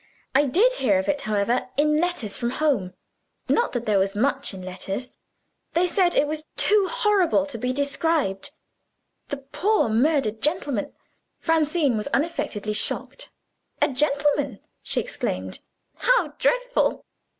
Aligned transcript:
I 0.33 0.45
did 0.47 0.73
hear 0.73 0.97
of 0.97 1.07
it, 1.07 1.21
however, 1.21 1.69
in 1.77 2.01
letters 2.01 2.35
from 2.35 2.49
home. 2.49 2.95
Not 3.47 3.71
that 3.73 3.85
there 3.85 3.99
was 3.99 4.15
much 4.15 4.51
in 4.51 4.61
the 4.61 4.65
letters. 4.65 5.11
They 5.73 5.85
said 5.85 6.15
it 6.15 6.25
was 6.25 6.43
too 6.57 6.87
horrible 6.89 7.45
to 7.45 7.57
be 7.59 7.71
described. 7.71 8.49
The 9.27 9.37
poor 9.37 9.89
murdered 9.89 10.41
gentleman" 10.41 10.91
Francine 11.47 11.97
was 11.97 12.07
unaffectedly 12.15 12.73
shocked. 12.73 13.29
"A 13.79 13.89
gentleman!" 13.89 14.59
she 14.81 14.99
exclaimed. 14.99 15.59
"How 15.97 16.29
dreadful!" 16.39 17.05